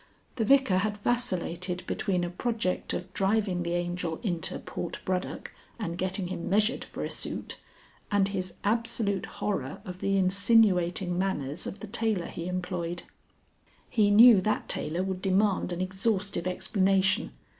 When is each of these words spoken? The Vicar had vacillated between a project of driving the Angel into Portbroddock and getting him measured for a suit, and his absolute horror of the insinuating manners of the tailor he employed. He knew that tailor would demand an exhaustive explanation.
The 0.37 0.45
Vicar 0.45 0.79
had 0.79 0.97
vacillated 0.97 1.83
between 1.85 2.23
a 2.23 2.31
project 2.31 2.91
of 2.91 3.13
driving 3.13 3.61
the 3.61 3.73
Angel 3.73 4.19
into 4.23 4.57
Portbroddock 4.57 5.53
and 5.77 5.95
getting 5.95 6.29
him 6.29 6.49
measured 6.49 6.83
for 6.83 7.03
a 7.03 7.09
suit, 7.11 7.59
and 8.11 8.27
his 8.29 8.55
absolute 8.63 9.27
horror 9.27 9.79
of 9.85 9.99
the 9.99 10.17
insinuating 10.17 11.19
manners 11.19 11.67
of 11.67 11.81
the 11.81 11.87
tailor 11.87 12.25
he 12.25 12.47
employed. 12.47 13.03
He 13.91 14.09
knew 14.09 14.41
that 14.41 14.67
tailor 14.67 15.03
would 15.03 15.21
demand 15.21 15.71
an 15.71 15.81
exhaustive 15.81 16.47
explanation. 16.47 17.33